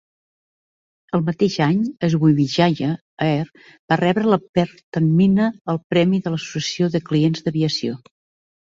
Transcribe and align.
El 1.17 1.21
mateix 1.27 1.57
any 1.65 1.83
Sriwijaya 2.13 2.89
Air 3.27 3.53
va 3.67 4.01
rebre 4.03 4.33
de 4.35 4.41
Pertamina 4.59 5.53
el 5.77 5.83
Premi 5.95 6.25
a 6.27 6.37
l'Associació 6.37 6.95
de 6.99 7.07
Clients 7.13 7.49
d'Aviació. 7.49 8.05